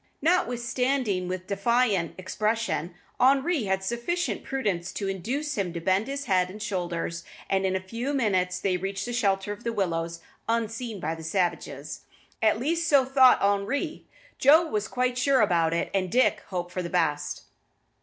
[0.23, 6.49] Notwithstanding his defiant expression, Henri had sufficient prudence to induce him to bend his head
[6.49, 10.19] and shoulders, and in a few minutes they reached the shelter of the willows
[10.49, 12.01] unseen by the savages.
[12.41, 14.07] At least so thought Henri,
[14.39, 17.43] Joe was not quite sure about it, and Dick hoped for the best.